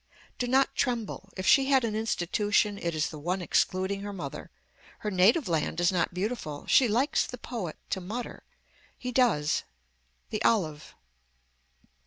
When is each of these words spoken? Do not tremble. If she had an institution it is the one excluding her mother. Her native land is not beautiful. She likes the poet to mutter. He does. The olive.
Do 0.39 0.47
not 0.47 0.73
tremble. 0.73 1.29
If 1.37 1.45
she 1.45 1.65
had 1.65 1.83
an 1.83 1.95
institution 1.95 2.79
it 2.79 2.95
is 2.95 3.09
the 3.11 3.19
one 3.19 3.39
excluding 3.39 4.01
her 4.01 4.11
mother. 4.11 4.49
Her 5.01 5.11
native 5.11 5.47
land 5.47 5.79
is 5.79 5.91
not 5.91 6.11
beautiful. 6.11 6.65
She 6.65 6.87
likes 6.87 7.27
the 7.27 7.37
poet 7.37 7.77
to 7.91 8.01
mutter. 8.01 8.41
He 8.97 9.11
does. 9.11 9.61
The 10.31 10.41
olive. 10.43 10.95